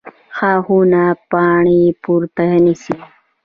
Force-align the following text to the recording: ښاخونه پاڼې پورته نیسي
ښاخونه 0.37 1.03
پاڼې 1.31 1.81
پورته 2.03 2.45
نیسي 2.63 2.95